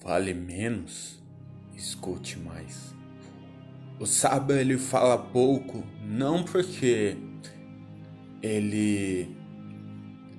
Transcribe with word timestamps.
fale 0.00 0.34
menos, 0.34 1.22
escute 1.76 2.38
mais. 2.38 2.94
O 3.98 4.06
sábio 4.06 4.56
ele 4.56 4.78
fala 4.78 5.18
pouco 5.18 5.84
não 6.02 6.42
porque 6.42 7.16
ele 8.42 9.36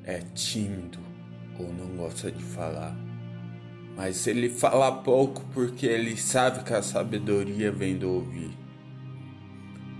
é 0.03 0.19
tímido 0.33 0.99
ou 1.59 1.71
não 1.71 1.95
gosta 1.95 2.31
de 2.31 2.43
falar, 2.43 2.97
mas 3.95 4.25
ele 4.25 4.49
fala 4.49 4.91
pouco 4.91 5.45
porque 5.53 5.85
ele 5.85 6.17
sabe 6.17 6.63
que 6.63 6.73
a 6.73 6.81
sabedoria 6.81 7.71
vem 7.71 7.95
do 7.95 8.09
ouvir, 8.09 8.57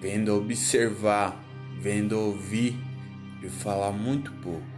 vem 0.02 0.23
do 0.23 0.36
observar, 0.38 1.39
vem 1.80 2.07
do 2.07 2.20
ouvir 2.20 2.75
e 3.43 3.50
falar 3.50 3.91
muito 3.91 4.32
pouco. 4.34 4.71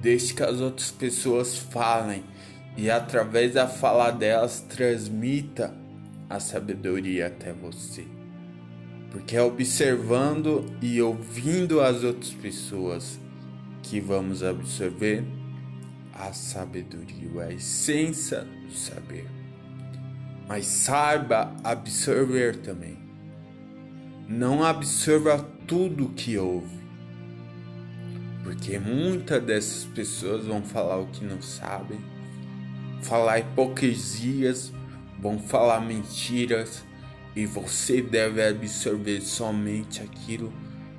Deixe 0.00 0.34
que 0.34 0.42
as 0.42 0.60
outras 0.60 0.92
pessoas 0.92 1.56
falem 1.56 2.22
e 2.76 2.90
através 2.90 3.54
da 3.54 3.68
fala 3.68 4.10
delas 4.10 4.60
transmita 4.60 5.74
a 6.28 6.40
sabedoria 6.40 7.28
até 7.28 7.52
você. 7.52 8.04
Porque 9.10 9.36
é 9.36 9.42
observando 9.42 10.66
e 10.82 11.00
ouvindo 11.00 11.80
as 11.80 12.02
outras 12.02 12.32
pessoas 12.32 13.20
que 13.82 14.00
vamos 14.00 14.42
absorver 14.42 15.24
a 16.12 16.32
sabedoria, 16.32 17.44
a 17.44 17.52
essência 17.52 18.40
do 18.40 18.72
saber. 18.72 19.26
Mas 20.48 20.66
saiba 20.66 21.54
absorver 21.62 22.56
também. 22.56 22.98
Não 24.28 24.64
absorva 24.64 25.38
tudo 25.66 26.10
que 26.10 26.36
ouve. 26.36 26.82
Porque 28.42 28.78
muitas 28.78 29.42
dessas 29.42 29.84
pessoas 29.84 30.44
vão 30.44 30.62
falar 30.62 30.98
o 30.98 31.06
que 31.06 31.24
não 31.24 31.40
sabem, 31.40 31.98
falar 33.02 33.40
hipocrisias, 33.40 34.72
vão 35.18 35.38
falar 35.38 35.80
mentiras 35.80 36.84
e 37.34 37.46
você 37.46 38.00
deve 38.00 38.42
absorver 38.42 39.20
somente 39.20 40.02
aquilo 40.02 40.52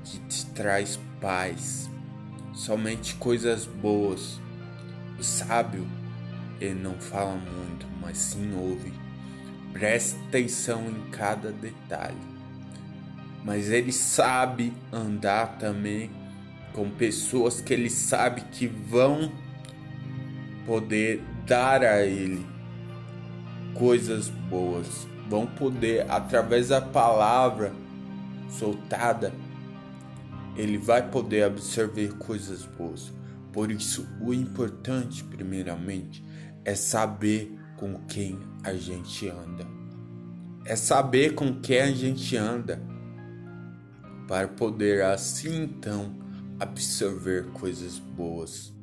que 0.03 0.19
te 0.19 0.45
traz 0.47 0.99
paz, 1.21 1.89
somente 2.53 3.16
coisas 3.16 3.66
boas. 3.66 4.39
O 5.17 5.23
sábio, 5.23 5.88
ele 6.59 6.79
não 6.79 6.95
fala 6.95 7.35
muito, 7.35 7.88
mas 8.01 8.17
sim 8.17 8.53
ouve. 8.55 8.93
Presta 9.71 10.19
atenção 10.27 10.89
em 10.89 11.09
cada 11.09 11.51
detalhe. 11.51 12.17
Mas 13.43 13.69
ele 13.69 13.91
sabe 13.91 14.73
andar 14.91 15.57
também 15.57 16.09
com 16.73 16.89
pessoas 16.89 17.61
que 17.61 17.73
ele 17.73 17.89
sabe 17.89 18.41
que 18.51 18.67
vão 18.67 19.31
poder 20.66 21.23
dar 21.45 21.83
a 21.83 22.05
ele 22.05 22.45
coisas 23.73 24.29
boas, 24.29 25.07
vão 25.29 25.45
poder, 25.45 26.09
através 26.09 26.69
da 26.69 26.81
palavra 26.81 27.73
soltada, 28.49 29.33
ele 30.55 30.77
vai 30.77 31.09
poder 31.09 31.43
absorver 31.43 32.13
coisas 32.17 32.66
boas. 32.66 33.13
Por 33.51 33.71
isso, 33.71 34.07
o 34.21 34.33
importante, 34.33 35.23
primeiramente, 35.23 36.23
é 36.63 36.73
saber 36.73 37.57
com 37.77 37.93
quem 38.05 38.39
a 38.63 38.73
gente 38.73 39.29
anda. 39.29 39.66
É 40.66 40.75
saber 40.75 41.35
com 41.35 41.61
quem 41.61 41.81
a 41.81 41.91
gente 41.91 42.35
anda, 42.35 42.81
para 44.27 44.47
poder 44.47 45.03
assim 45.03 45.63
então 45.63 46.16
absorver 46.59 47.51
coisas 47.51 47.99
boas. 47.99 48.74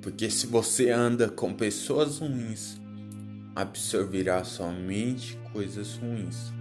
Porque 0.00 0.30
se 0.30 0.46
você 0.46 0.90
anda 0.90 1.28
com 1.28 1.52
pessoas 1.52 2.18
ruins, 2.18 2.80
absorverá 3.54 4.42
somente 4.44 5.38
coisas 5.52 5.96
ruins. 5.96 6.52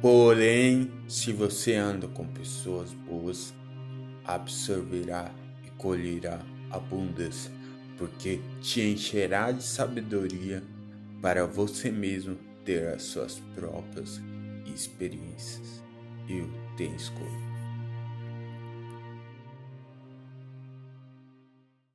Porém, 0.00 0.90
se 1.06 1.32
você 1.32 1.74
anda 1.76 2.08
com 2.08 2.26
pessoas 2.26 2.92
boas, 2.92 3.54
absorverá 4.24 5.32
e 5.64 5.70
colherá 5.70 6.40
abundância, 6.70 7.52
porque 7.96 8.40
te 8.60 8.80
encherá 8.80 9.52
de 9.52 9.62
sabedoria 9.62 10.62
para 11.20 11.46
você 11.46 11.90
mesmo 11.90 12.36
ter 12.64 12.88
as 12.88 13.04
suas 13.04 13.40
próprias 13.54 14.20
experiências. 14.66 15.82
Eu 16.28 16.50
tenho 16.76 16.96
escolha. 16.96 17.51